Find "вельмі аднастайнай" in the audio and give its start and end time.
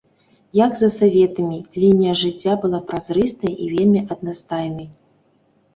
3.77-4.87